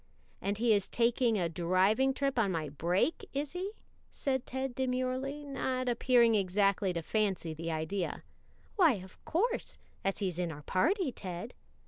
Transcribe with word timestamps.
"And 0.41 0.57
he 0.57 0.73
is 0.73 0.87
taking 0.87 1.37
a 1.37 1.47
driving 1.47 2.11
trip 2.11 2.39
on 2.39 2.51
my 2.51 2.69
break, 2.69 3.29
is 3.33 3.51
he?" 3.51 3.73
said 4.11 4.47
Ted 4.47 4.73
demurely, 4.73 5.43
and 5.43 5.53
not 5.53 5.87
appearing 5.87 6.33
exactly 6.33 6.91
to 6.93 7.03
fancy 7.03 7.53
the 7.53 7.69
idea. 7.69 8.23
"Why, 8.77 8.93
of 8.93 9.23
course, 9.25 9.77
as 10.03 10.17
he's 10.17 10.39
in 10.39 10.51
our 10.51 10.63
party, 10.63 11.11
Ted." 11.11 11.53